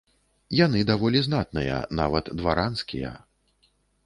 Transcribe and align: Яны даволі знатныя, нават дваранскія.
Яны 0.59 0.79
даволі 0.91 1.21
знатныя, 1.27 1.75
нават 2.01 2.33
дваранскія. 2.41 3.15